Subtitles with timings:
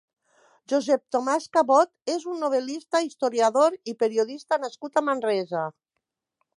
[0.71, 5.67] Josep Tomàs Cabot és un novel·lista, historiador i periodista nascut a Manresa.